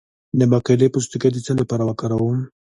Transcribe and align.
د 0.39 0.41
باقلي 0.51 0.87
پوستکی 0.93 1.29
د 1.33 1.37
څه 1.45 1.51
لپاره 1.59 1.83
وکاروم؟ 1.85 2.37